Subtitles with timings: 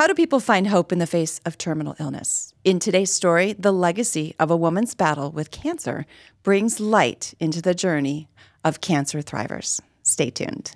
[0.00, 2.54] How do people find hope in the face of terminal illness?
[2.64, 6.06] In today's story, the legacy of a woman's battle with cancer
[6.42, 8.26] brings light into the journey
[8.64, 9.78] of cancer thrivers.
[10.02, 10.74] Stay tuned.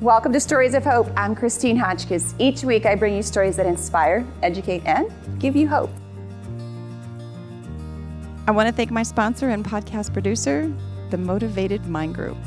[0.00, 1.08] Welcome to Stories of Hope.
[1.16, 2.36] I'm Christine Hotchkiss.
[2.38, 5.10] Each week, I bring you stories that inspire, educate, and
[5.40, 5.90] give you hope.
[8.46, 10.72] I want to thank my sponsor and podcast producer,
[11.12, 12.38] the Motivated Mind Group.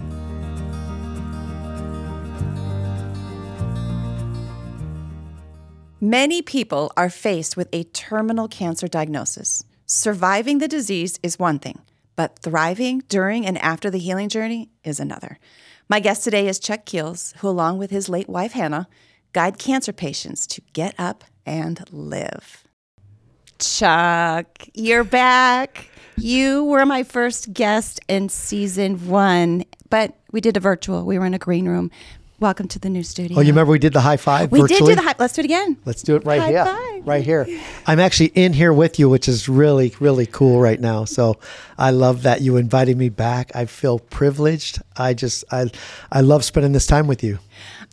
[6.01, 9.63] Many people are faced with a terminal cancer diagnosis.
[9.85, 11.79] Surviving the disease is one thing,
[12.15, 15.37] but thriving during and after the healing journey is another.
[15.87, 18.87] My guest today is Chuck Keels, who, along with his late wife Hannah,
[19.31, 22.63] guide cancer patients to get up and live.
[23.59, 25.89] Chuck, you're back.
[26.17, 31.05] You were my first guest in season one, but we did a virtual.
[31.05, 31.91] We were in a green room.
[32.39, 33.37] Welcome to the new studio.
[33.37, 34.51] Oh, you remember we did the high five?
[34.51, 34.79] We virtually?
[34.79, 35.15] did do the high.
[35.17, 35.77] Let's do it again.
[35.85, 36.65] Let's do it right High here.
[36.65, 37.07] five.
[37.07, 37.47] Right here.
[37.85, 41.05] I'm actually in here with you, which is really, really cool right now.
[41.05, 41.37] So
[41.77, 43.55] I love that you invited me back.
[43.55, 44.81] I feel privileged.
[44.97, 45.69] I just, I,
[46.11, 47.39] I love spending this time with you.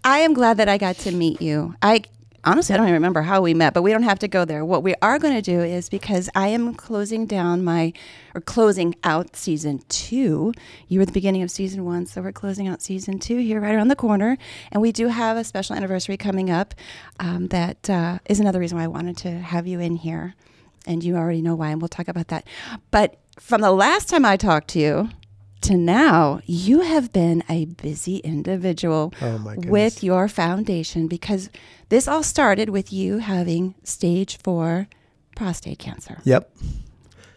[0.04, 1.76] I am glad that I got to meet you.
[1.82, 2.02] I
[2.44, 4.64] honestly, I don't even remember how we met, but we don't have to go there.
[4.64, 7.92] What we are going to do is because I am closing down my,
[8.34, 10.52] or closing out season two.
[10.88, 13.74] You were the beginning of season one, so we're closing out season two here right
[13.74, 14.36] around the corner.
[14.70, 16.74] And we do have a special anniversary coming up.
[17.20, 20.34] Um, that uh, is another reason why I wanted to have you in here.
[20.86, 22.46] And you already know why, and we'll talk about that.
[22.90, 25.10] But from the last time I talked to you,
[25.62, 31.50] to now, you have been a busy individual Oh, with your foundation because
[31.88, 34.88] this all started with you having stage four
[35.36, 36.20] prostate cancer.
[36.24, 36.50] Yep.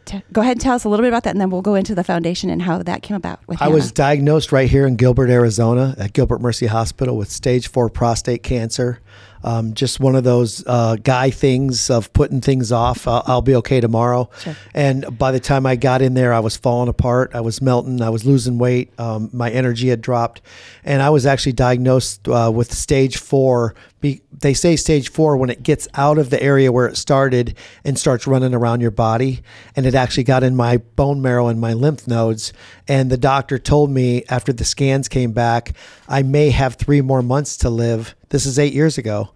[0.05, 1.73] T- go ahead and tell us a little bit about that, and then we'll go
[1.73, 4.97] into the foundation and how that came about with I was diagnosed right here in
[4.97, 8.99] Gilbert, Arizona at Gilbert Mercy Hospital with stage four prostate cancer.
[9.45, 13.07] Um, just one of those uh, guy things of putting things off.
[13.07, 14.27] I'll, I'll be okay tomorrow.
[14.39, 14.55] Sure.
[14.73, 17.31] And by the time I got in there, I was falling apart.
[17.35, 18.01] I was melting.
[18.01, 18.91] I was losing weight.
[18.99, 20.41] Um, my energy had dropped.
[20.83, 23.75] And I was actually diagnosed uh, with stage four.
[24.05, 27.57] Be, they say stage four when it gets out of the area where it started
[27.83, 29.41] and starts running around your body.
[29.75, 32.53] And it actually got in my bone marrow and my lymph nodes.
[32.87, 35.73] And the doctor told me after the scans came back,
[36.07, 38.13] I may have three more months to live.
[38.29, 39.31] This is eight years ago.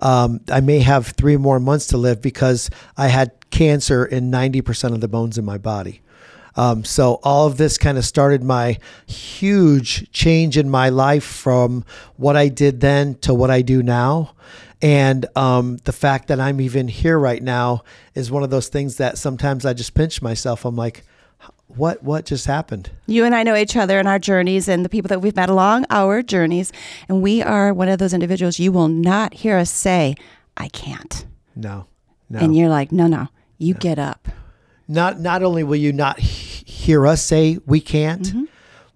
[0.00, 4.94] Um, I may have three more months to live because I had cancer in 90%
[4.94, 6.00] of the bones in my body.
[6.56, 11.84] Um, so all of this kind of started my huge change in my life from
[12.16, 14.34] what I did then to what I do now.
[14.80, 17.82] And um, the fact that I'm even here right now
[18.14, 20.64] is one of those things that sometimes I just pinch myself.
[20.64, 21.04] I'm like,
[21.68, 22.90] what what just happened?
[23.06, 25.48] you and I know each other and our journeys and the people that we've met
[25.48, 26.72] along our journeys,
[27.08, 30.14] and we are one of those individuals you will not hear us say,
[30.56, 31.26] "I can't,"
[31.56, 31.86] No,
[32.28, 32.38] no.
[32.38, 33.28] and you're like, "No, no,
[33.58, 34.28] you get up."
[34.88, 38.44] Not not only will you not he- hear us say we can't, Mm-hmm.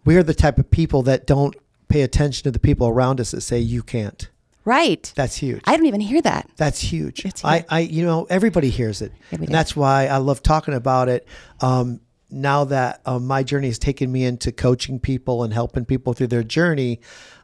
[0.05, 1.55] we're the type of people that don't
[1.89, 4.29] pay attention to the people around us that say you can't.
[4.65, 5.11] Right.
[5.17, 5.63] That's huge.
[5.65, 6.51] I don't even hear that.
[6.59, 7.25] That's huge.
[7.25, 7.67] It's I, huge.
[7.71, 11.27] I, you know, everybody hears it, Yeah, and that's why I love talking about it.
[11.63, 12.01] Um,
[12.31, 16.27] now that um, my journey has taken me into coaching people and helping people through
[16.27, 17.01] their journey,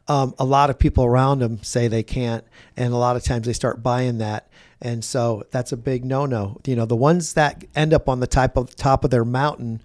[0.07, 2.43] um, a lot of people around them say they can't,
[2.77, 4.47] and a lot of times they start buying that,
[4.85, 6.61] and so that's a big no-no.
[6.63, 9.81] You know, the ones that end up on the top of top of their mountain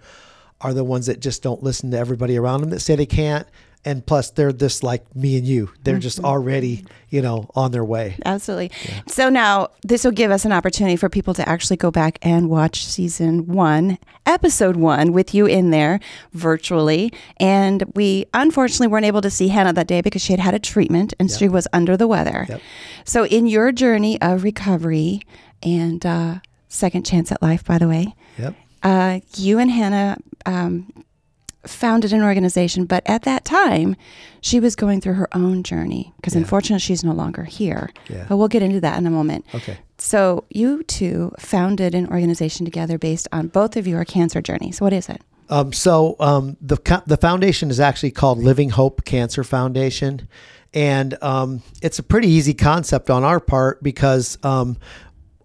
[0.61, 3.47] are the ones that just don't listen to everybody around them that say they can't.
[3.83, 5.71] And plus, they're just like me and you.
[5.83, 6.25] They're just Mm-hmm.
[6.25, 8.15] already, you know, on their way.
[8.25, 8.69] Absolutely.
[9.07, 12.47] So now this will give us an opportunity for people to actually go back and
[12.49, 13.97] watch season one,
[14.27, 15.99] episode one, with you in there
[16.33, 17.11] virtually.
[17.37, 20.59] And we unfortunately weren't able to see Hannah that day because she had had a
[20.59, 22.45] treatment and she was under the weather.
[22.49, 22.61] Yep.
[23.05, 25.21] So in your journey of recovery
[25.63, 26.35] and uh,
[26.69, 28.55] second chance at life, by the way, Yep.
[28.83, 30.91] uh, you and Hannah um,
[31.65, 33.95] founded an organization, but at that time,
[34.41, 36.41] she was going through her own journey because Yeah.
[36.41, 37.91] unfortunately she's no longer here.
[38.09, 38.25] Yeah.
[38.27, 39.45] But we'll get into that in a moment.
[39.53, 39.77] Okay.
[39.97, 44.81] So, you two founded an organization together based on both of your cancer journeys.
[44.81, 45.21] What is it?
[45.49, 46.77] Um, so um, the
[47.07, 50.27] the foundation is actually called Living Hope Cancer Foundation,
[50.73, 54.77] and um, it's a pretty easy concept on our part because um,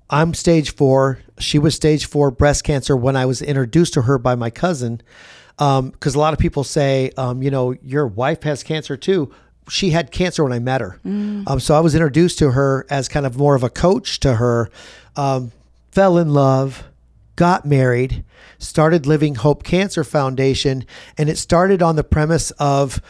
[0.08, 1.18] I'm stage four.
[1.40, 5.02] She was stage four breast cancer when I was introduced to her by my cousin.
[5.56, 9.32] Because a lot of people say, um, you know, your wife has cancer too.
[9.68, 11.00] She had cancer when I met her.
[11.04, 14.34] Um, so I was introduced to her as kind of more of a coach to
[14.34, 14.70] her.
[15.16, 15.50] Um,
[15.90, 16.84] fell in love,
[17.36, 18.22] got married,
[18.58, 20.84] started Living Hope Cancer Foundation,
[21.18, 23.00] and it started on the premise of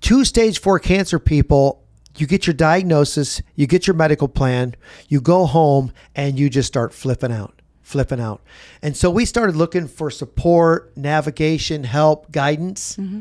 [0.00, 1.82] two stage four cancer people.
[2.16, 4.74] You get your diagnosis, you get your medical plan,
[5.08, 7.55] you go home, and you just start flipping out,
[7.86, 8.42] flipping out.
[8.82, 12.96] And so we started looking for support, navigation, help, guidance.
[12.96, 13.20] Mm-hmm.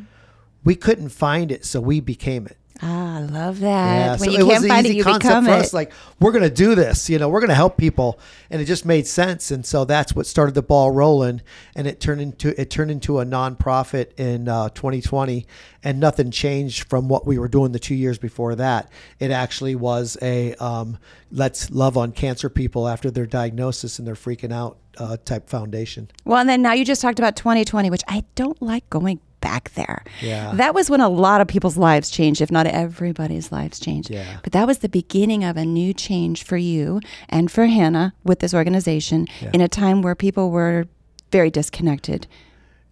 [0.64, 2.58] We couldn't find it, so we became it.
[2.82, 4.20] Ah, I love that.
[4.20, 5.60] when so you it was can't an find easy it, you concept become for it.
[5.60, 5.74] us.
[5.74, 8.20] Like we're going to do this, you know, we're going to help people,
[8.50, 9.50] and it just made sense.
[9.50, 11.42] And so that's what started the ball rolling,
[11.76, 15.48] and it turned into it turned into a nonprofit in uh, 2020,
[15.84, 18.90] and nothing changed from what we were doing the two years before that.
[19.20, 20.98] It actually was a um,
[21.32, 26.10] let's love on cancer people after their diagnosis and they're freaking out uh, type foundation.
[26.24, 29.72] Well, and then now you just talked about 2020, which I don't like going back
[29.76, 30.04] there.
[30.22, 30.54] Yeah.
[30.56, 34.10] That was when a lot of people's lives changed, if not everybody's lives changed.
[34.10, 34.40] Yeah.
[34.42, 37.00] But that was the beginning of a new change for you
[37.30, 40.88] and for Hannah with this organization in a time where people were
[41.32, 42.26] very disconnected.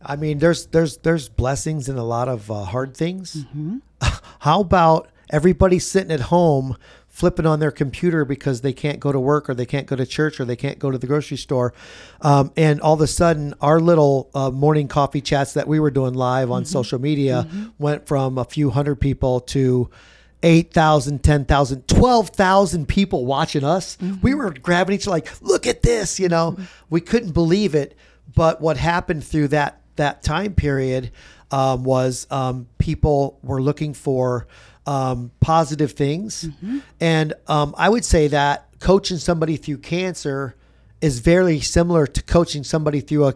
[0.05, 3.45] I mean, there's there's there's blessings in a lot of uh, hard things.
[3.45, 3.77] Mm-hmm.
[4.39, 6.77] How about everybody sitting at home
[7.13, 10.03] flipping on their computer because they can't go to work or they can't go to
[10.05, 11.71] church or they can't go to the grocery store,
[12.21, 15.91] um, and all of a sudden our little uh, morning coffee chats that we were
[15.91, 19.89] doing live on social media went from a few hundred people to
[20.41, 23.95] 8,000, 10,000, 12,000 people watching us.
[24.21, 26.57] We were grabbing each other like, look at this, you know.
[26.89, 27.95] We couldn't believe it.
[28.35, 31.11] But what happened through that that time period
[31.51, 34.47] um, was um, people were looking for
[34.85, 36.47] um, positive things.
[36.99, 40.55] And um, I would say that coaching somebody through cancer
[41.01, 43.35] is very similar to coaching somebody through a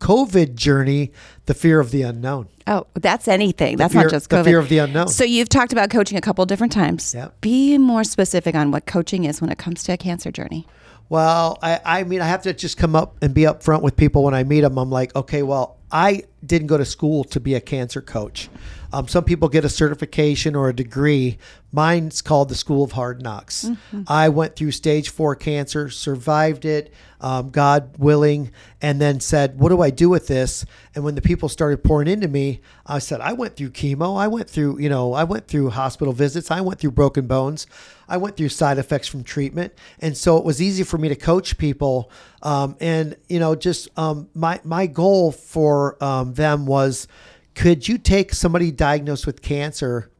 [0.00, 1.12] COVID journey,
[1.46, 2.48] the fear of the unknown.
[2.66, 3.76] Oh, that's anything.
[3.76, 4.44] That's fear- not just COVID.
[4.44, 5.08] the fear of the unknown.
[5.08, 7.14] So you've talked about coaching a couple different times.
[7.14, 7.40] Yep.
[7.40, 10.66] Be more specific on what coaching is when it comes to a cancer journey.
[11.08, 14.24] Well, I, I mean, I have to just come up and be upfront with people
[14.24, 14.76] when I meet them.
[14.76, 18.48] I'm like, okay, well, I didn't go to school to be a cancer coach.
[18.92, 21.38] Um, some people get a certification or a degree.
[21.72, 23.68] Mine's called the School of Hard Knocks.
[24.06, 29.70] I went through stage four cancer, survived it, um, God willing, and then said, What
[29.70, 30.64] do I do with this?
[30.94, 34.16] And when the people started pouring into me, I said, I went through chemo.
[34.18, 36.50] I went through, you know, I went through hospital visits.
[36.50, 37.66] I went through broken bones.
[38.08, 39.74] I went through side effects from treatment.
[39.98, 42.10] And so it was easy for me to coach people.
[42.42, 47.08] Um, and, you know, just um, my, my goal for um, them was
[47.54, 50.10] could you take somebody diagnosed with cancer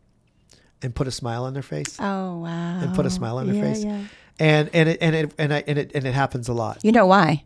[0.82, 1.96] and put a smile on their face?
[2.00, 2.80] Oh wow!
[2.80, 3.84] and put a smile on their Yeah, face.
[3.84, 4.04] yeah.
[4.38, 6.78] And and it and it and, I, and it and it happens a lot.
[6.82, 7.44] You know why?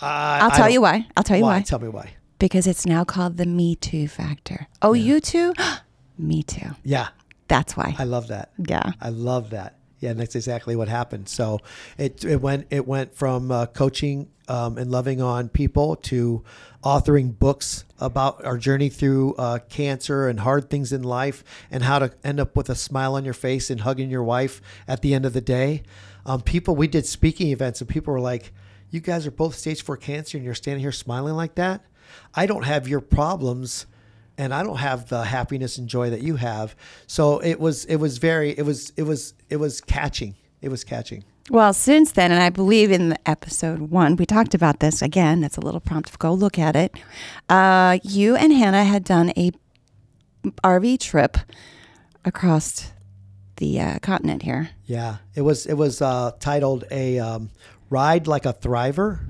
[0.00, 1.06] I, I'll tell you why.
[1.16, 1.62] I'll tell you why.
[1.62, 2.14] Tell me why.
[2.38, 4.68] Because it's now called the Me Too factor.
[4.82, 5.54] Oh, you too?
[6.18, 6.70] me too.
[6.84, 7.08] Yeah,
[7.48, 7.96] That's why.
[7.98, 8.52] I love that.
[8.58, 8.92] yeah.
[9.00, 9.77] I love that.
[10.00, 11.28] Yeah, and that's exactly what happened.
[11.28, 11.60] So
[11.96, 16.44] it it went it went from uh, coaching um, and loving on people to
[16.84, 21.98] authoring books about our journey through uh, cancer and hard things in life and how
[21.98, 25.12] to end up with a smile on your face and hugging your wife at the
[25.14, 25.82] end of the day.
[26.24, 28.52] Um, people, we did speaking events and people were like,
[28.90, 31.84] "You guys are both stage four cancer and you're standing here smiling like that.
[32.34, 33.86] I don't have your problems."
[34.38, 36.74] And I don't have the happiness and joy that you have.
[37.06, 40.36] So it was it was very it was it was it was catching.
[40.62, 41.24] It was catching.
[41.50, 45.40] Well, since then, and I believe in the episode one, we talked about this again.
[45.40, 46.94] That's a little prompt to go look at it.
[47.48, 49.50] Uh, you and Hannah had done a
[50.62, 51.38] RV trip
[52.24, 52.92] across
[53.56, 54.70] the uh, continent here.
[54.84, 57.50] Yeah, it was it was uh, titled a um,
[57.90, 59.20] ride like a thriver.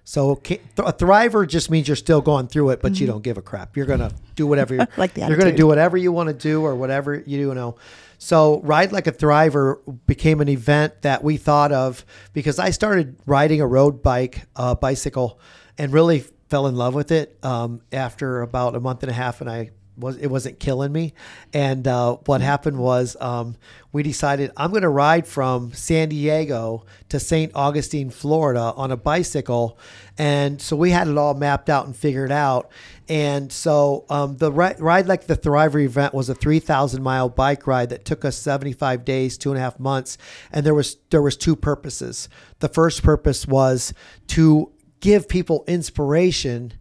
[0.04, 3.38] so th- a thriver just means you're still going through it, but you don't give
[3.38, 3.76] a crap.
[3.76, 6.62] You're gonna do whatever you're, Like the you're gonna do whatever you want to do
[6.62, 7.76] or whatever you do know.
[8.18, 13.16] So ride like a thriver became an event that we thought of because I started
[13.24, 15.40] riding a road bike, uh, bicycle,
[15.78, 19.40] and really fell in love with it um, after about a month and a half,
[19.40, 21.12] and I was it wasn't killing me.
[21.52, 23.56] And uh, what happened was um,
[23.92, 27.52] we decided I'm going to ride from San Diego to St.
[27.54, 29.78] Augustine, Florida, on a bicycle,
[30.18, 32.70] and so we had it all mapped out and figured out.
[33.08, 37.66] And so um, the ri- ride like the Thriver event was a 3,000 mile bike
[37.66, 40.16] ride that took us 75 days, two and a half months,
[40.52, 42.28] and there was there was two purposes.
[42.60, 43.92] The first purpose was
[44.28, 46.74] to give people inspiration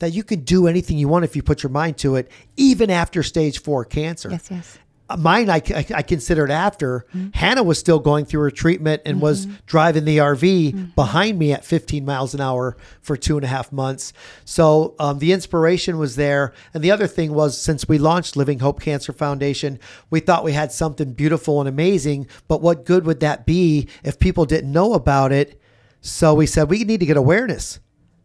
[0.00, 2.90] that you could do anything you want if you put your mind to it, even
[2.90, 4.30] after stage four cancer.
[4.30, 4.78] Yes, yes.
[5.08, 7.04] Uh, Mine, I, I, I considered after.
[7.34, 11.64] Hannah was still going through her treatment and was driving the RV behind me at
[11.64, 14.12] 15 miles an hour for two and a half months.
[14.44, 16.52] So um, the inspiration was there.
[16.72, 19.80] And the other thing was, since we launched Living Hope Cancer Foundation,
[20.10, 22.28] we thought we had something beautiful and amazing.
[22.46, 25.60] But what good would that be if people didn't know about it?
[26.02, 27.80] So we said we need to get awareness.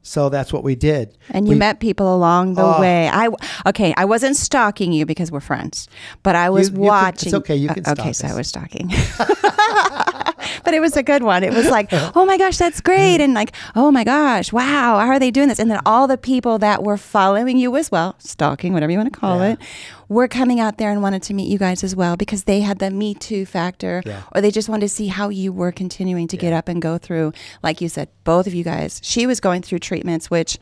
[0.07, 1.17] So that's what we did.
[1.31, 2.79] And you We- met people along the Oh.
[2.79, 3.09] way.
[3.09, 3.27] I
[3.65, 3.91] okay.
[3.97, 5.87] I wasn't stalking you because we're friends,
[6.21, 7.27] but I was You- you can- watching.
[7.29, 8.35] it's okay, you Uh, can okay, stalk so.
[8.35, 8.93] I was stalking.
[10.63, 11.43] but it was a good one.
[11.43, 15.07] It was like, oh my gosh, that's great, and like, oh my gosh, wow, how
[15.07, 15.59] are they doing this?
[15.59, 19.11] And then all the people that were following you as well, stalking, whatever you want
[19.13, 19.53] to call Yeah.
[19.53, 19.59] it,
[20.07, 22.77] were coming out there and wanted to meet you guys as well because they had
[22.79, 24.21] the Me Too factor, Yeah.
[24.35, 26.97] or they just wanted to see how you were continuing to get up and go
[26.97, 27.33] through.
[27.63, 28.99] Like you said, both of you guys.
[29.03, 30.59] She was going through treatments, which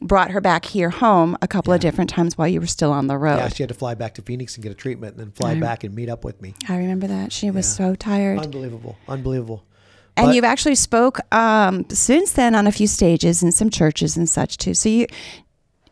[0.00, 3.06] brought her back here home a couple of different times while you were still on
[3.06, 3.36] the road.
[3.36, 5.52] Yeah, she had to fly back to Phoenix and get a treatment and then fly
[5.52, 6.54] I- back and meet up with me.
[6.68, 7.32] I remember that.
[7.32, 8.38] She was so tired.
[8.38, 8.96] Unbelievable.
[9.08, 9.64] Unbelievable.
[10.16, 14.16] and But- you've actually spoke um, since then on a few stages in some churches
[14.16, 14.74] and such too.
[14.74, 15.06] So you,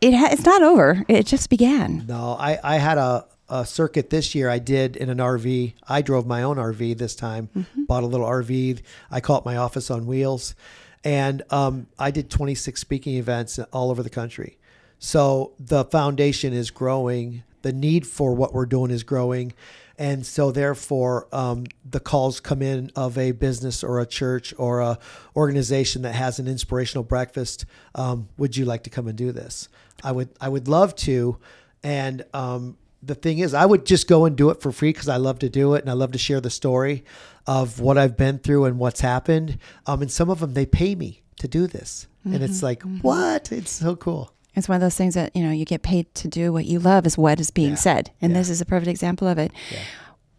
[0.01, 1.03] it ha- it's not over.
[1.07, 2.05] It just began.
[2.07, 5.73] No, I, I had a, a circuit this year I did in an RV.
[5.87, 7.83] I drove my own RV this time, Mm-hmm.
[7.85, 8.81] bought a little RV.
[9.11, 10.55] I call it my office on wheels.
[11.03, 14.57] And um, I did 26 speaking events all over the country.
[14.99, 17.43] So the foundation is growing.
[17.61, 19.53] The need for what we're doing is growing.
[19.97, 24.79] And so therefore, um, the calls come in of a business or a church or
[24.79, 24.97] a
[25.35, 27.65] organization that has an inspirational breakfast.
[27.95, 29.67] Um, would you like to come and do this?
[30.01, 31.37] I would, I would love to.
[31.83, 35.07] And um, the thing is, I would just go and do it for free because
[35.09, 37.03] I love to do it and I love to share the story
[37.47, 39.57] of what I've been through and what's happened.
[39.85, 42.07] Um, and some of them, they pay me to do this.
[42.25, 43.51] And it's like, what?
[43.51, 44.33] It's so cool.
[44.55, 46.79] It's one of those things that you know you get paid to do what you
[46.79, 47.75] love is what is being Yeah.
[47.75, 48.39] said, and Yeah.
[48.39, 49.51] this is a perfect example of it.
[49.71, 49.77] Yeah.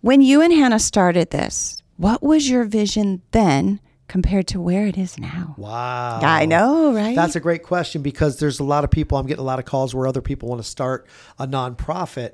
[0.02, 4.98] When you and Hannah started this, what was your vision then compared to where it
[4.98, 5.54] is now?
[5.56, 6.20] Wow.
[6.22, 7.16] I know, right?
[7.16, 9.16] That's a great question because there's a lot of people.
[9.16, 11.06] I'm getting a lot of calls where other people want to start
[11.38, 12.32] a nonprofit,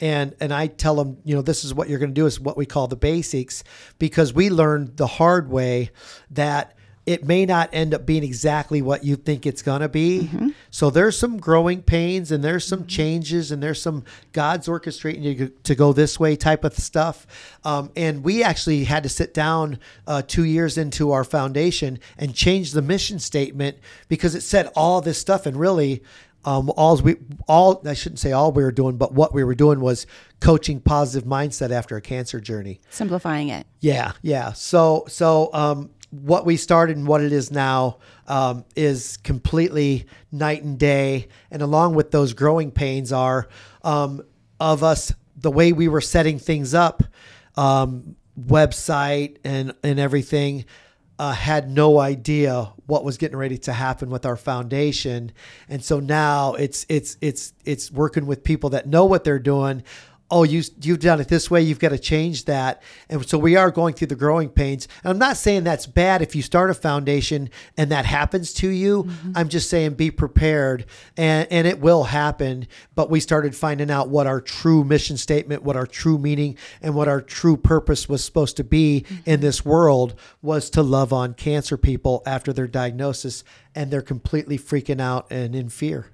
[0.00, 2.38] and and I tell them, you know, this is what you're going to do is
[2.38, 3.64] what we call the basics
[3.98, 5.90] because we learned the hard way
[6.30, 6.76] that
[7.06, 10.22] it may not end up being exactly what you think it's going to be.
[10.24, 10.48] Mm-hmm.
[10.72, 15.52] So there's some growing pains and there's some changes and there's some God's orchestrating you
[15.62, 17.24] to go this way type of stuff.
[17.64, 22.34] Um, and we actually had to sit down uh, two years into our foundation and
[22.34, 26.02] change the mission statement because it said all this stuff and really.
[26.46, 27.16] Um, all we
[27.48, 30.06] all I shouldn't say all we were doing, but what we were doing was
[30.40, 32.80] coaching positive mindset after a cancer journey.
[32.88, 33.66] Simplifying it.
[33.80, 34.52] Yeah, yeah.
[34.52, 37.98] So, so um, what we started and what it is now
[38.28, 41.28] um, is completely night and day.
[41.50, 43.48] And along with those growing pains are
[43.82, 44.22] um,
[44.60, 47.02] of us the way we were setting things up,
[47.56, 50.64] um, website and and everything.
[51.18, 55.32] Uh, had no idea what was getting ready to happen with our foundation,
[55.68, 59.82] and so now it's it's it's it's working with people that know what they're doing
[60.30, 62.82] oh you you've done it this way you've got to change that.
[63.08, 64.88] And so we are going through the growing pains.
[65.04, 68.68] And i'm not saying that's bad if you start a foundation and that happens to
[68.68, 69.04] you.
[69.04, 69.32] Mm-hmm.
[69.36, 72.66] I'm just saying be prepared and and it will happen.
[72.94, 76.94] But we started finding out what our true mission statement what our true meaning and
[76.94, 79.30] what our true purpose was supposed to be mm-hmm.
[79.30, 84.58] in this world was to love on cancer people after their diagnosis and they're completely
[84.58, 86.10] freaking out and in fear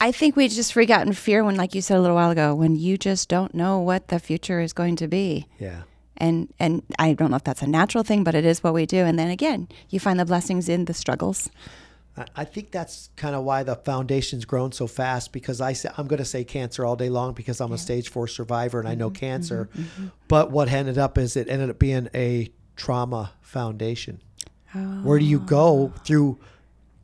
[0.00, 2.30] I think we just freak out in fear when, like you said a little while
[2.30, 5.46] ago, when you just don't know what the future is going to be.
[5.58, 5.82] yeah
[6.16, 8.86] And and I don't know if that's a natural thing, but it is what we
[8.86, 8.98] do.
[8.98, 11.50] And then again, you find the blessings in the struggles.
[12.36, 16.06] I- think that's kind of why the foundation's grown so fast because I say, I'm
[16.06, 18.94] going to say cancer all day long because I'm a stage four survivor and I
[18.94, 19.26] know mm-hmm.
[19.26, 19.68] cancer.
[19.72, 19.82] Mm-hmm.
[19.82, 20.06] Mm-hmm.
[20.28, 24.20] But what ended up is it ended up being a trauma foundation.
[24.74, 24.78] Oh.
[25.02, 26.38] Where do you go through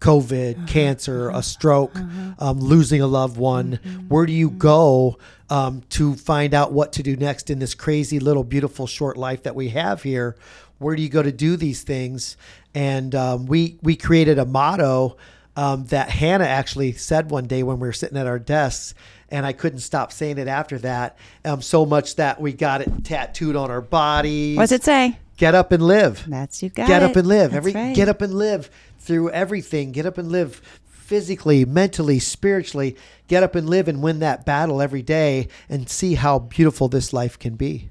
[0.00, 1.96] COVID, cancer, a stroke,
[2.38, 3.78] um, losing a loved one?
[4.08, 5.18] Where do you go
[5.50, 9.42] um, to find out what to do next in this crazy little beautiful short life
[9.42, 10.36] that we have here?
[10.78, 12.36] Where do you go to do these things?
[12.74, 15.16] And um, we we created a motto
[15.56, 18.94] um, that Hannah actually said one day when we were sitting at our desks,
[19.28, 21.18] and I couldn't stop saying it after that.
[21.44, 24.56] Um, so much that we got it tattooed on our bodies.
[24.56, 25.18] What's it say?
[25.36, 26.88] Get up and live That's you got it.
[26.88, 27.10] get it.
[27.10, 27.96] up and live That's every right.
[27.96, 33.54] get up and live through everything get up and live physically mentally spiritually get up
[33.56, 37.56] and live and win that battle every day and see how beautiful this life can
[37.56, 37.90] be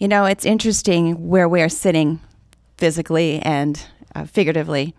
[0.00, 2.20] You know, it's interesting where we are sitting
[2.78, 4.94] physically and uh, figuratively.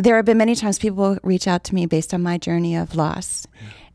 [0.00, 2.96] There have been many times people reach out to me based on my journey of
[2.96, 3.46] loss.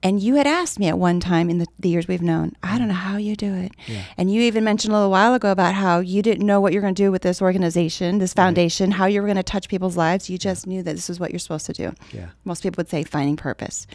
[0.04, 2.78] And you had asked me at one time in the, the years we've known, I
[2.78, 2.98] don't know mm.
[2.98, 3.72] how you do it.
[4.16, 6.84] And you even mentioned a little while ago about how you didn't know what you're
[6.84, 9.98] going to do with this organization, this foundation, how you were going to touch people's
[9.98, 10.30] lives.
[10.30, 11.92] You just knew that this is what you're supposed to do.
[12.12, 12.28] Yeah.
[12.44, 13.88] Most people would say finding purpose.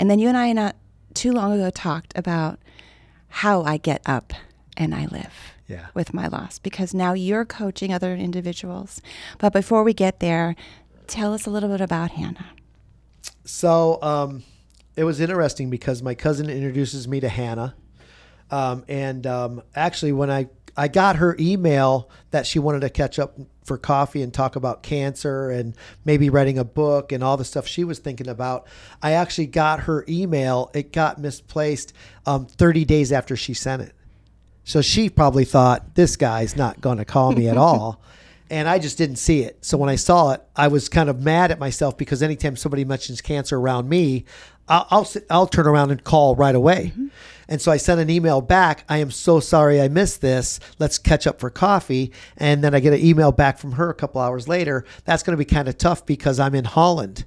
[0.00, 0.74] And then you and I not
[1.14, 2.58] too long ago talked about
[3.28, 4.32] how I get up
[4.76, 5.32] and I live
[5.68, 5.86] Yeah.
[5.94, 9.00] with my loss because now you're coaching other individuals.
[9.38, 10.56] But before we get there,
[11.08, 12.50] tell us a little bit about Hannah.
[13.44, 14.42] So um,
[14.96, 17.74] it was interesting because my cousin introduces me to Hannah.
[18.50, 23.18] Um, and um, actually, when I, I got her email that she wanted to catch
[23.18, 27.44] up for coffee and talk about cancer and maybe writing a book and all the
[27.44, 28.66] stuff she was thinking about,
[29.02, 30.70] I actually got her email.
[30.74, 31.92] It got misplaced
[32.24, 33.92] um, 30 days after she sent it.
[34.64, 38.02] So she probably thought, this guy's not going to call me at all.
[38.48, 39.64] And I just didn't see it.
[39.64, 42.84] So when I saw it, I was kind of mad at myself because anytime somebody
[42.84, 44.24] mentions cancer around me,
[44.68, 46.92] I'll, I'll, I'll turn around and call right away.
[46.92, 47.06] Mm-hmm.
[47.48, 48.84] And so I sent an email back.
[48.88, 50.58] I am so sorry I missed this.
[50.78, 52.12] Let's catch up for coffee.
[52.36, 54.84] And then I get an email back from her a couple hours later.
[55.04, 57.24] That's going to be kind of tough because I'm in Holland.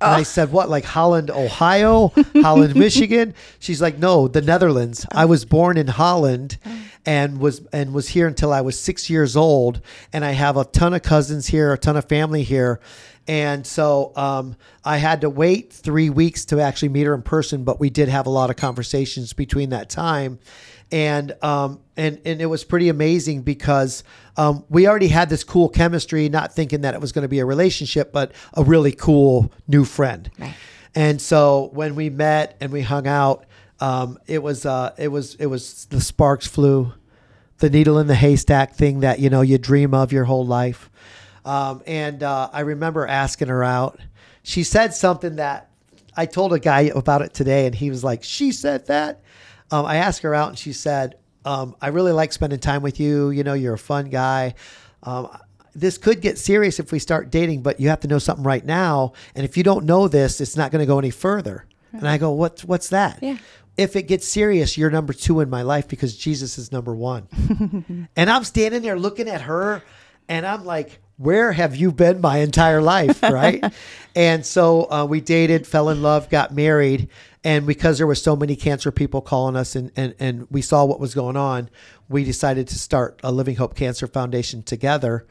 [0.00, 3.34] And I said, what, like Holland, Ohio, Holland, Michigan?
[3.58, 5.04] She's like, no, the Netherlands.
[5.12, 6.58] I was born in Holland
[7.04, 9.80] and was and was here until I was six years old.
[10.12, 12.80] And I have a ton of cousins here, a ton of family here.
[13.26, 17.62] And so um, I had to wait three weeks to actually meet her in person,
[17.62, 20.38] but we did have a lot of conversations between that time.
[20.90, 24.04] And um, and and it was pretty amazing because
[24.38, 27.40] um, we already had this cool chemistry, not thinking that it was going to be
[27.40, 30.30] a relationship, but a really cool new friend.
[30.38, 30.54] Right.
[30.94, 33.46] And so when we met and we hung out,
[33.80, 36.92] um, it was uh, it was it was the sparks flew,
[37.58, 40.88] the needle in the haystack thing that you know you dream of your whole life.
[41.44, 43.98] Um, and uh, I remember asking her out.
[44.44, 45.68] She said something that
[46.16, 49.20] I told a guy about it today, and he was like, "She said that."
[49.70, 53.00] Um, I asked her out, and she said, um, "I really like spending time with
[53.00, 53.30] you.
[53.30, 54.54] You know, you're a fun guy."
[55.02, 55.28] Um,
[55.74, 58.64] this could get serious if we start dating, but you have to know something right
[58.64, 59.12] now.
[59.34, 61.66] And if you don't know this, it's not going to go any further.
[61.92, 63.38] And I go, "What's what's that?" Yeah.
[63.76, 67.28] If it gets serious, you're number two in my life because Jesus is number one.
[68.16, 69.82] and I'm standing there looking at her,
[70.28, 73.62] and I'm like, "Where have you been my entire life?" Right?
[74.16, 77.08] and so uh, we dated, fell in love, got married,
[77.44, 80.84] and because there were so many cancer people calling us, and and and we saw
[80.84, 81.68] what was going on,
[82.08, 85.26] we decided to start a Living Hope Cancer Foundation together,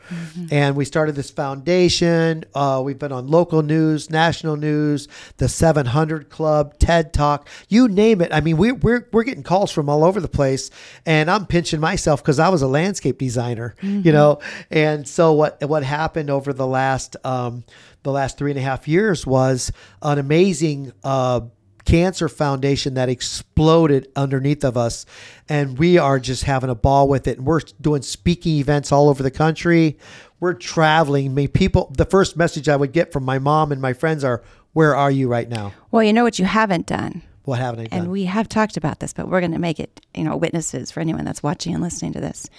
[0.51, 2.43] and we started this foundation.
[2.53, 8.21] Uh, we've been on local news, national news, the 700 Club, TED Talk, you name
[8.21, 8.31] it.
[8.31, 10.69] I mean, we, we're we're getting calls from all over the place,
[11.05, 14.39] and I'm pinching myself because I was a landscape designer, you know.
[14.69, 17.63] And so what what happened over the last um,
[18.03, 20.93] the last three and a half years was an amazing.
[21.03, 21.41] Uh,
[21.87, 25.05] cancer foundation that exploded underneath of us
[25.47, 27.37] and we are just having a ball with it.
[27.37, 29.97] And we're doing speaking events all over the country.
[30.41, 31.27] We're traveling.
[31.27, 34.25] I mean, people the first message i would get from my mom and my friends
[34.25, 35.73] are where are you right now?
[35.89, 37.23] Well, you know what you haven't done?
[37.45, 37.99] what haven't i done?
[37.99, 40.91] And we have talked about this, but we're going to make it, you know, witnesses
[40.91, 42.49] for anyone that's watching and listening to this.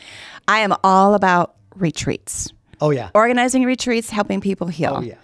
[0.49, 3.11] I am all about retreats, oh yeah.
[3.15, 4.95] Organizing retreats, helping people heal.
[4.97, 5.17] oh yeah.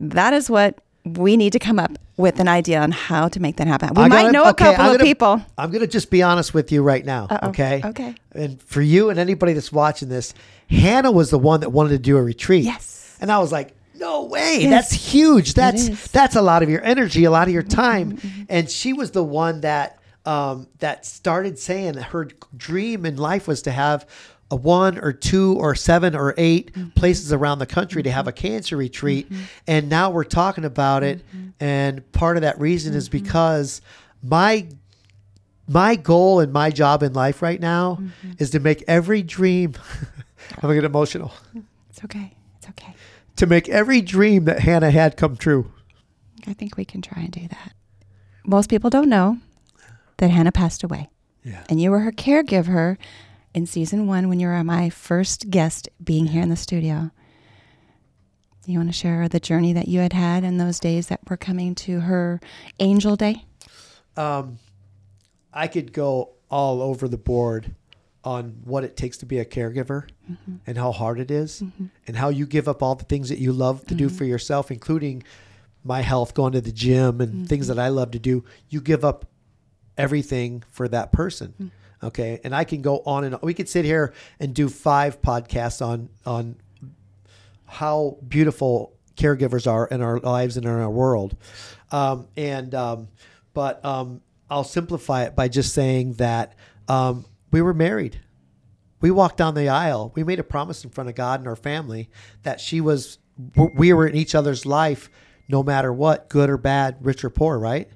[0.00, 3.56] That is what we need to come up with an idea on how to make
[3.56, 3.94] that happen.
[3.94, 5.42] We I might gotta- know a okay, couple I'm of gonna- people.
[5.56, 7.28] I'm going to just be honest with you right now.
[7.30, 7.48] Uh-oh.
[7.48, 7.80] Okay.
[7.84, 8.14] Okay.
[8.32, 10.34] And for you and anybody that's watching this,
[10.68, 12.64] Hannah was the one that wanted to do a retreat.
[12.64, 13.16] Yes.
[13.20, 14.58] And I was like, no way.
[14.60, 14.70] Yes.
[14.90, 15.54] That's huge.
[15.54, 18.18] That's that's a lot of your energy, a lot of your time.
[18.48, 23.48] And she was the one that um, that started saying that her dream in life
[23.48, 24.06] was to have
[24.50, 26.88] a one or two or seven or 8 mm-hmm.
[26.90, 28.28] places around the country to have mm-hmm.
[28.30, 29.30] a cancer retreat.
[29.30, 29.42] Mm-hmm.
[29.66, 31.22] And now we're talking about it.
[31.60, 33.80] And part of that reason is because
[34.22, 34.68] my
[35.70, 37.98] my goal and my job in life right now
[38.38, 39.74] is to make every dream
[40.56, 41.32] I'm gonna get emotional.
[41.90, 42.34] It's okay.
[42.58, 42.94] It's okay.
[43.36, 45.72] To make every dream that Hannah had come true.
[46.46, 47.72] I think we can try and do that.
[48.44, 49.38] Most people don't know
[50.18, 51.08] that Hannah passed away.
[51.44, 51.64] Yeah.
[51.68, 52.96] And you were her caregiver
[53.58, 57.10] in season one when you were my first guest being here in the studio.
[58.64, 61.36] You want to share the journey that you had had in those days that were
[61.36, 62.40] coming to her
[62.78, 63.44] angel day?
[64.16, 64.58] Um,
[65.52, 67.74] I could go all over the board
[68.22, 70.56] on what it takes to be a caregiver mm-hmm.
[70.66, 71.86] and how hard it is mm-hmm.
[72.06, 74.16] and how you give up all the things that you love to do mm-hmm.
[74.16, 75.22] for yourself, including
[75.82, 78.44] my health, going to the gym and things that I love to do.
[78.68, 79.26] You give up
[79.96, 81.72] everything for that person.
[82.02, 82.40] Okay.
[82.44, 83.40] And I can go on and on.
[83.42, 86.56] We could sit here and do five podcasts on, on
[87.66, 91.36] how beautiful caregivers are in our lives and in our world.
[91.90, 93.08] Um, and, um,
[93.52, 96.54] but um, I'll simplify it by just saying that
[96.86, 98.20] um, we were married.
[99.00, 100.12] We walked down the aisle.
[100.14, 102.10] We made a promise in front of God and our family
[102.42, 103.18] that she was,
[103.54, 105.10] we were in each other's life
[105.48, 107.88] no matter what, good or bad, rich or poor, right?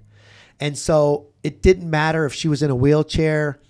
[0.59, 3.61] And so it didn't matter if she was in a wheelchair,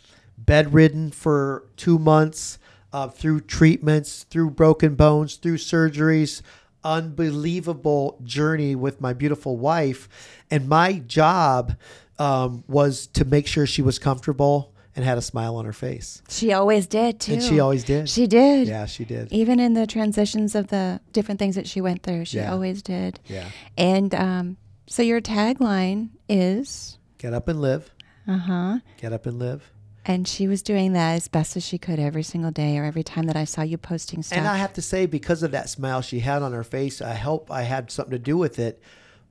[0.45, 2.59] bedridden for two months,
[2.93, 6.43] uh, through treatments, through broken bones, through surgeries.
[6.85, 10.09] Unbelievable journey with my beautiful wife.
[10.51, 11.77] And my job
[12.19, 16.23] um, was to make sure she was comfortable and had a smile on her face.
[16.29, 17.35] She always did too.
[17.35, 18.09] And she always did.
[18.09, 18.69] She did.
[18.69, 19.33] Yeah, she did.
[19.33, 22.53] Even in the transitions of the different things that she went through, she Yeah.
[22.53, 23.21] always did.
[23.27, 23.49] Yeah.
[23.79, 27.91] And um, so your tagline is, Get up and live.
[28.27, 28.79] uh huh.
[29.01, 29.73] Get up and live.
[30.05, 33.05] And she was doing that as best as she could every single day or every
[33.05, 34.37] time that I saw you posting stuff.
[34.37, 37.15] And I have to say, because of that smile she had on her face, I
[37.15, 38.83] hope I had something to do with it.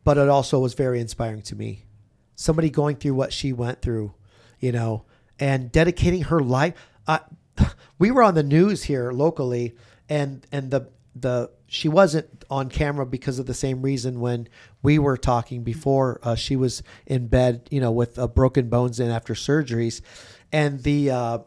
[0.03, 1.85] But it also was very inspiring to me.
[2.35, 4.13] Somebody going through what she went through,
[4.59, 5.05] you know,
[5.39, 6.73] and dedicating her life.
[7.05, 7.19] Uh,
[7.99, 9.75] we were on the news here locally,
[10.09, 14.47] and and the the she wasn't on camera because of the same reason when
[14.81, 16.19] we were talking before.
[16.23, 20.01] Uh, she was in bed, you know, with uh, broken bones and after surgeries,
[20.51, 21.37] and the uh,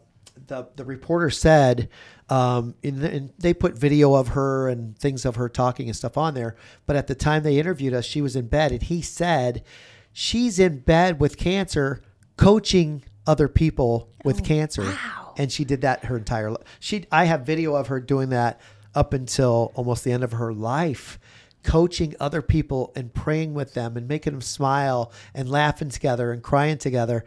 [0.46, 1.88] the the reporter said,
[2.28, 5.96] um, in the, and they put video of her and things of her talking and
[5.96, 6.56] stuff on there.
[6.86, 9.64] But at the time they interviewed us, she was in bed, and he said,
[10.12, 12.02] she's in bed with cancer,
[12.36, 15.34] coaching other people with cancer, wow.
[15.38, 16.62] and she did that her entire life.
[16.78, 18.60] She, I have video of her doing that
[18.94, 21.18] up until almost the end of her life.
[21.62, 26.42] Coaching other people and praying with them and making them smile and laughing together and
[26.42, 27.24] crying together,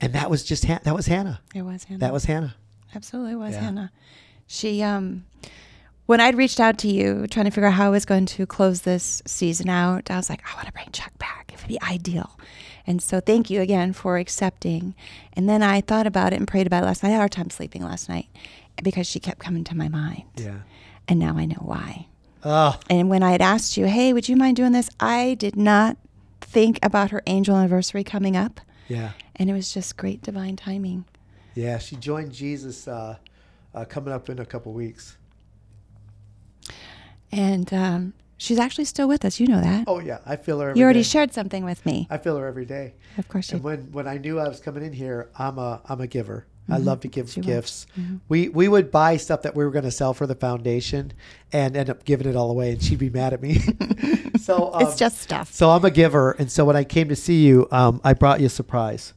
[0.00, 1.40] and that was just Han- that was Hannah.
[1.54, 2.00] it was Hannah.
[2.00, 2.54] That was Hannah.
[2.94, 3.60] Absolutely was Yeah.
[3.60, 3.92] Hannah.
[4.46, 5.24] She um
[6.06, 8.44] when I'd reached out to you trying to figure out how I was going to
[8.46, 11.52] close this season out, I was like, I want to bring Chuck back.
[11.54, 12.36] It would be ideal.
[12.84, 14.96] And so thank you again for accepting.
[15.34, 17.10] And then I thought about it and prayed about it last night.
[17.10, 18.26] I had a hard time sleeping last night
[18.82, 20.24] because she kept coming to my mind.
[20.34, 20.60] Yeah.
[21.06, 22.06] And now I know why.
[22.42, 24.90] Oh, And when I had asked you, hey, would you mind doing this?
[24.98, 25.96] I did not
[26.40, 28.60] think about her angel anniversary coming up.
[28.88, 29.10] yeah.
[29.40, 31.06] And it was just great divine timing.
[31.54, 33.16] Yeah, she joined Jesus uh,
[33.74, 35.16] uh, coming up in a couple weeks.
[37.32, 39.40] And um, she's actually still with us.
[39.40, 39.84] You know that.
[39.86, 40.68] Oh yeah, I feel her.
[40.68, 41.04] Every you already day.
[41.04, 42.06] shared something with me.
[42.10, 42.92] I feel her every day.
[43.16, 45.80] Of course you And when when I knew I was coming in here, I'm a
[45.88, 46.46] I'm a giver.
[46.68, 47.86] I love to give She gifts.
[48.28, 51.12] We we would buy stuff that we were going to sell for the foundation,
[51.50, 53.58] and end up giving it all away, and she'd be mad at me.
[54.38, 55.50] so um, it's just stuff.
[55.50, 58.40] So I'm a giver, and so when I came to see you, um, I brought
[58.40, 59.14] you a surprise.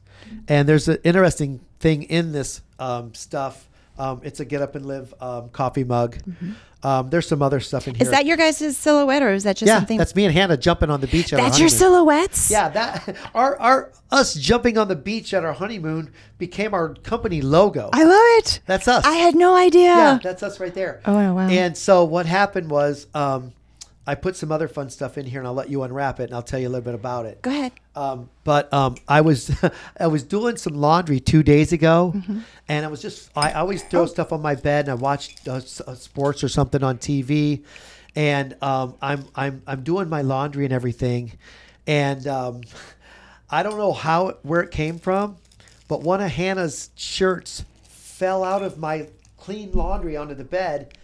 [0.48, 3.68] And there's an interesting thing in this um, stuff.
[3.98, 6.18] Um, it's a get up and live um, coffee mug.
[6.84, 8.02] Um, there's some other stuff in here.
[8.02, 9.78] Is that your guys' silhouette or is that just yeah?
[9.78, 9.96] something?
[9.96, 11.32] That's me and Hannah jumping on the beach.
[11.32, 11.50] At our honeymoon.
[11.50, 12.50] That's your silhouettes?
[12.50, 17.40] Yeah, that our our us jumping on the beach at our honeymoon became our company
[17.40, 17.88] logo.
[17.92, 18.60] I love it.
[18.66, 19.04] That's us.
[19.06, 19.82] I had no idea.
[19.82, 21.00] yeah, that's us right there.
[21.06, 21.48] Oh, wow.
[21.48, 23.54] And so what happened was, um,
[24.06, 26.34] I put some other fun stuff in here, and I'll let you unwrap it, and
[26.34, 27.40] I'll tell you a little bit about it.
[27.40, 27.72] Go ahead.
[27.96, 29.50] Um, but um, I was
[30.00, 32.40] I was doing some laundry two days ago, Mm-hmm.
[32.68, 34.06] and I was just I always throw Oh.
[34.06, 37.62] stuff on my bed, and I watch uh, uh, sports or something on TV,
[38.14, 41.32] and um, I'm I'm I'm doing my laundry and everything,
[41.86, 42.60] and um,
[43.50, 45.36] I don't know how where it came from,
[45.88, 50.96] but one of Hannah's shirts fell out of my clean laundry onto the bed,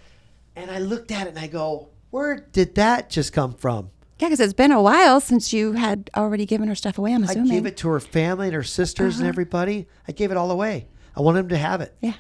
[0.56, 3.90] and I looked at it and I go, where did that just come from?
[4.18, 7.24] Yeah, because it's been a while since you had already given her stuff away, I'm
[7.24, 7.44] assuming.
[7.44, 7.54] Uh-huh.
[7.54, 9.88] gave it to her family and her sisters and everybody.
[10.06, 10.88] I gave it all away.
[11.16, 11.94] I wanted them to have it.
[12.00, 12.12] Yeah.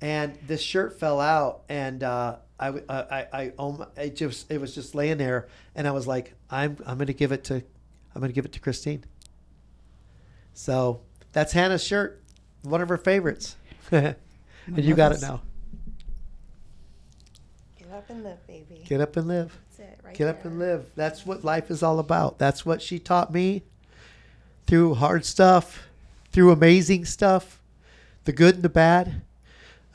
[0.00, 4.74] And this shirt fell out, and uh, I, I, I, I, it just, it was
[4.74, 8.30] just laying there, and I was like, I'm, I'm to give it to, I'm going
[8.30, 9.04] to give it to Christine.
[10.54, 11.02] So
[11.32, 12.20] that's Hannah's shirt,
[12.62, 13.54] one of her favorites,
[13.92, 14.16] and
[14.66, 15.42] you got it now.
[17.94, 18.82] Get up and live, baby.
[18.84, 19.56] Get up and live.
[19.70, 20.90] That's it, right Get up and live.
[20.96, 22.40] That's what life is all about.
[22.40, 23.62] That's what she taught me
[24.66, 25.86] through hard stuff,
[26.32, 27.62] through amazing stuff,
[28.24, 29.22] the good and the bad.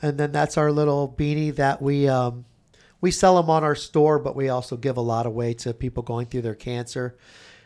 [0.00, 2.46] And then that's our little beanie that we um,
[3.02, 6.02] we sell them on our store, but we also give a lot away to people
[6.02, 7.18] going through their cancer.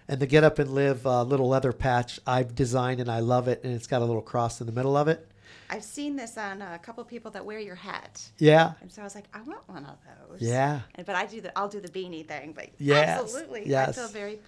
[0.08, 3.46] And the Get Up and Live uh, little leather patch I've designed and I love
[3.46, 5.30] it, and it's got a little cross in the middle of it.
[5.70, 8.22] I've seen this on a couple people that wear your hat.
[8.38, 9.96] Yeah, And so I was like, I want one of
[10.28, 10.40] those.
[10.42, 10.80] Yeah.
[10.94, 12.52] And, but I do the I'll do the beanie thing.
[12.52, 13.90] But Yes, absolutely, yes.
[13.90, 14.38] I feel very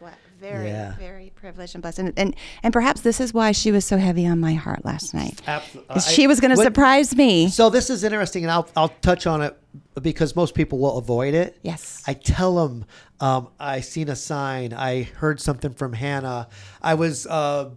[0.41, 0.95] very Yeah.
[0.97, 1.99] very privileged and blessed.
[2.01, 5.15] And, and and perhaps this is why she was so heavy on my heart last
[5.15, 5.41] night.
[5.47, 5.95] absolutely.
[5.95, 7.49] 'Cause she was going to surprise me.
[7.49, 9.57] So this is interesting, and I'll I'll touch on it
[10.03, 11.59] because most people will avoid it.
[11.63, 12.03] Yes.
[12.07, 12.85] I tell them
[13.21, 14.75] um, I seen a sign.
[14.75, 16.49] I heard something from Hannah.
[16.83, 17.71] I was uh,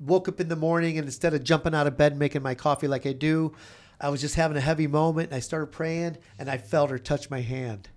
[0.00, 2.54] woke up in the morning and instead of jumping out of bed and making my
[2.54, 3.52] coffee like I do,
[4.00, 5.28] I was just having a heavy moment.
[5.30, 7.88] And I started praying, and I felt her touch my hand.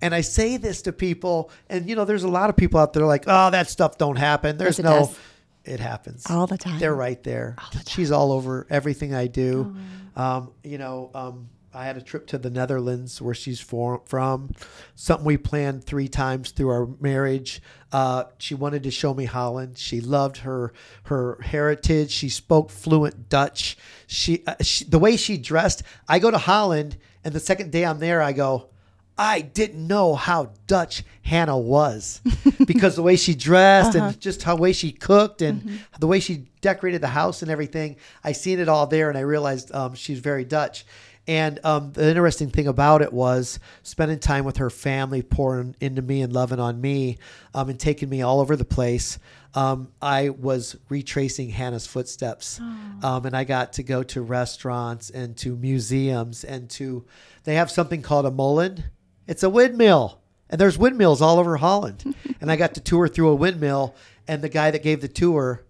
[0.00, 2.92] And I say this to people, and you know, there's a lot of people out
[2.92, 4.98] there like, "Oh, that stuff don't happen." There's Yes, it no.
[5.06, 5.18] does.
[5.64, 6.78] it happens all the time.
[6.78, 7.56] They're right there.
[7.86, 9.74] She's all over everything I do.
[10.16, 14.52] Um, you know, um, I had a trip to the Netherlands where she's for, from.
[14.94, 17.60] Something we planned three times through our marriage.
[17.90, 19.76] Uh, she wanted to show me Holland.
[19.76, 20.72] She loved her
[21.04, 22.10] her heritage.
[22.10, 23.76] She spoke fluent Dutch.
[24.06, 25.82] She, uh, she the way she dressed.
[26.08, 28.68] I go to Holland, and the second day I'm there, I go.
[29.16, 32.20] I didn't know how Dutch Hannah was
[32.66, 36.46] because the way she dressed and just how way she cooked and the way she
[36.60, 37.96] decorated the house and everything.
[38.24, 40.84] I seen it all there, and I realized um, she's very Dutch.
[41.26, 46.02] And um, the interesting thing about it was spending time with her family, pouring into
[46.02, 47.18] me and loving on me,
[47.54, 49.18] um, and taking me all over the place.
[49.54, 52.60] Um, I was retracing Hannah's footsteps,
[53.02, 57.06] um, and I got to go to restaurants and to museums and to.
[57.44, 58.84] They have something called a molen.
[59.26, 62.14] It's a windmill, and there's windmills all over Holland.
[62.40, 63.94] and I got to tour through a windmill,
[64.28, 65.64] and the guy that gave the tour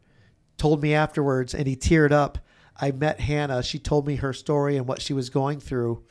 [0.56, 2.38] told me afterwards, and he teared up.
[2.80, 3.62] I met Hannah.
[3.62, 6.02] She told me her story and what she was going through.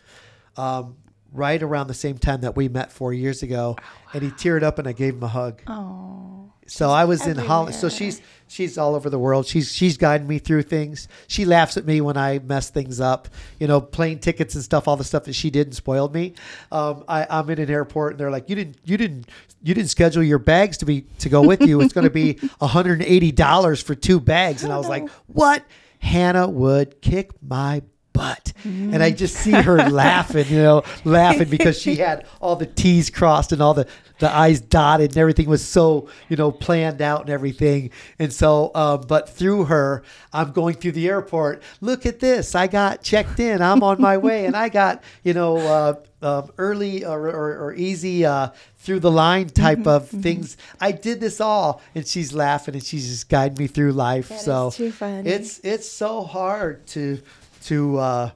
[0.57, 0.97] Um,
[1.31, 3.75] right around the same time that we met four years ago,
[4.13, 5.61] and he teared up, and I gave him a hug.
[5.65, 7.75] Oh, So I was in Holland.
[7.75, 9.47] So she's she's all over the world.
[9.47, 11.07] She's she's guiding me through things.
[11.27, 13.27] She laughs at me when I mess things up.
[13.59, 14.87] You know, plane tickets and stuff.
[14.87, 16.35] All the stuff that she did and spoiled me.
[16.71, 19.27] Um, I, I'm in an airport and they're like, you didn't you didn't
[19.63, 21.81] you didn't schedule your bags to be to go with you.
[21.81, 24.63] It's going to be 180 dollars for two bags.
[24.63, 25.65] And I was like, what?
[26.03, 27.81] Hannah would kick my
[28.13, 28.53] butt.
[28.63, 33.09] And I just see her laughing, you know, laughing because she had all the T's
[33.09, 33.87] crossed and all the,
[34.19, 37.89] the I's dotted and everything was so, you know, planned out and everything.
[38.19, 41.63] And so, um, but through her, I'm going through the airport.
[41.81, 42.55] Look at this.
[42.55, 43.61] I got checked in.
[43.61, 44.45] I'm on my way.
[44.45, 48.49] And I got, you know, uh, um, early or, or, or easy uh,
[48.83, 50.57] through the line type of things.
[50.79, 54.27] I did this all, and she's laughing and she's just guiding me through life.
[54.27, 57.21] That so it's it's so hard to
[57.65, 58.31] to uh,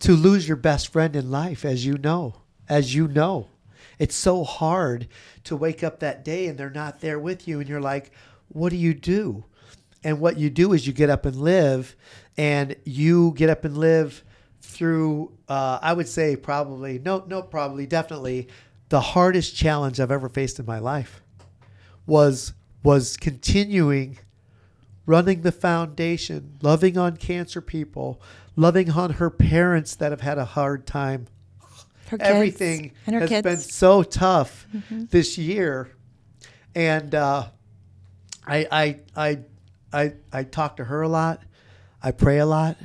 [0.00, 2.36] to lose your best friend in life, as you know,
[2.68, 3.48] as you know.
[3.98, 5.08] It's so hard
[5.42, 8.12] to wake up that day and they're not there with you, and you're like,
[8.50, 9.44] what do you do?
[10.04, 11.96] And what you do is you get up and live,
[12.36, 14.22] and you get up and live
[14.60, 15.32] through.
[15.48, 18.46] Uh, I would say probably no, no, probably definitely
[18.88, 21.22] the hardest challenge I've ever faced in my life
[22.06, 24.18] was was continuing
[25.06, 28.20] running the foundation, loving on cancer people,
[28.56, 31.26] loving on her parents that have had a hard time.
[32.08, 33.42] her kids Everything and her has kids.
[33.42, 35.90] been so tough this year,
[36.74, 37.48] and uh,
[38.46, 39.38] I, I I
[39.92, 41.42] I I talk to her a lot.
[42.02, 42.76] I pray a lot,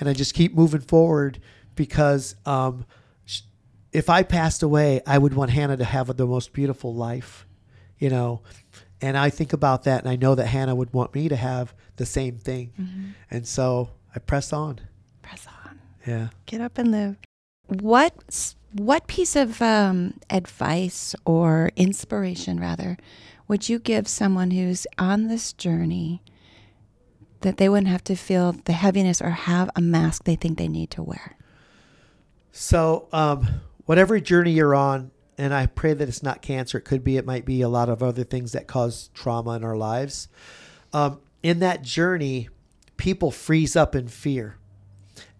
[0.00, 1.38] and I just keep moving forward
[1.74, 2.84] because um,
[3.92, 7.46] if I passed away, I would want Hannah to have the most beautiful life,
[7.98, 8.42] you know.
[9.00, 11.74] And I think about that, and I know that Hannah would want me to have
[11.96, 14.80] the same thing, and so I press on.
[15.22, 15.80] Press on.
[16.06, 16.28] Yeah.
[16.46, 17.16] Get up and live.
[17.66, 22.96] What what piece of um, advice or inspiration, rather,
[23.48, 26.22] would you give someone who's on this journey
[27.42, 30.68] that they wouldn't have to feel the heaviness or have a mask they think they
[30.68, 31.36] need to wear?
[32.52, 33.48] So, um,
[33.86, 36.78] whatever journey you're on, and I pray that it's not cancer.
[36.78, 37.16] It could be.
[37.16, 40.28] It might be a lot of other things that cause trauma in our lives.
[40.92, 42.48] Um, in that journey,
[42.96, 44.58] people freeze up in fear.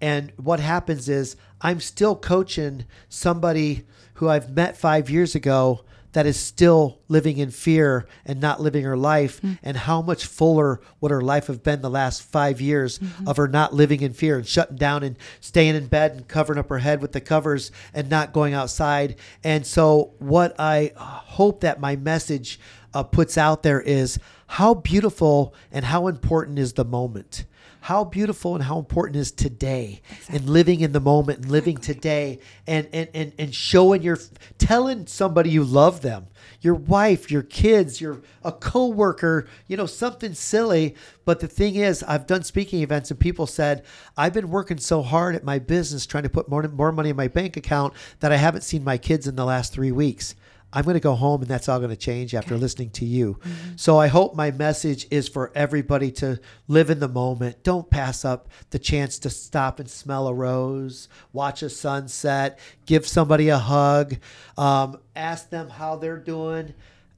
[0.01, 6.27] And what happens is I'm still coaching somebody who I've met five years ago that
[6.27, 9.41] is still living in fear and not living her life.
[9.63, 13.49] And how much fuller would her life have been the last five years of her
[13.49, 16.79] not living in fear and shutting down and staying in bed and covering up her
[16.79, 19.17] head with the covers and not going outside.
[19.43, 22.61] And so, what I hope that my message
[22.95, 27.45] uh, puts out there is how beautiful and how important is the moment
[27.83, 32.39] how beautiful and how important is today and living in the moment and living today
[32.65, 34.17] and, and, and, and showing your
[34.57, 36.29] telling somebody you love them
[36.61, 40.95] your wife your kids your a coworker you know something silly.
[41.25, 43.85] But the thing is i've done speaking events and people said
[44.17, 47.17] i've been working so hard at my business trying to put more, more money in
[47.17, 50.37] my bank account that i haven't seen my kids in the last three weeks
[50.73, 53.39] I'm going to go home and that's all going to change after listening to you.
[53.77, 57.63] So I hope my message is for everybody to live in the moment.
[57.63, 63.07] Don't pass up the chance to stop and smell a rose, watch a sunset, give
[63.07, 64.17] somebody a hug,
[64.57, 66.75] um, ask them how they're doing.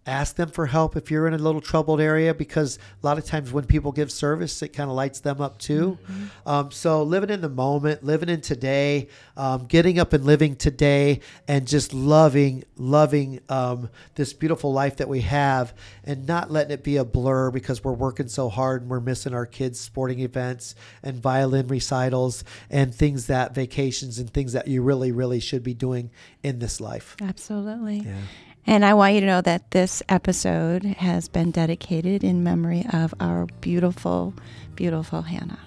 [0.07, 3.25] Ask them for help if you're in a little troubled area because a lot of
[3.25, 5.99] times when people give service it kind of lights them up too.
[6.45, 11.21] Um, so living in the moment living in today um, getting up and living today
[11.49, 16.85] and just loving loving um, this beautiful life that we have and not letting it
[16.85, 20.75] be a blur because we're working so hard and we're missing our kids sporting events
[21.03, 25.75] and violin recitals and things that vacations and things that you really really should be
[25.75, 26.11] doing
[26.43, 27.17] in this life.
[27.23, 28.01] Absolutely.
[28.01, 28.21] yeah
[28.67, 33.15] And I want you to know that this episode has been dedicated in memory of
[33.21, 34.35] our beautiful,
[34.75, 35.59] beautiful Hannah.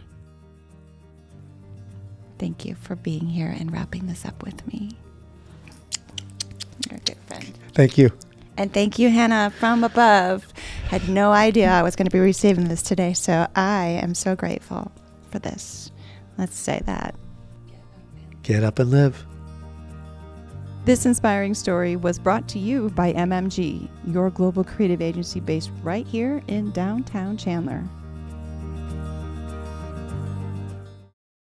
[2.40, 4.98] Thank you for being here and wrapping this up with me.
[6.90, 7.54] You're a good friend.
[7.74, 8.12] thank you
[8.58, 10.48] And thank you, Hannah, from above.
[10.90, 14.36] Had no idea I was going to be receiving this today, so I am so
[14.36, 14.92] grateful
[15.30, 15.92] for this.
[16.38, 17.14] Let's say that.
[18.42, 19.27] get up and live
[20.88, 26.08] This inspiring story was brought to you by MMG, your global creative agency based right
[26.08, 27.84] here in downtown Chandler.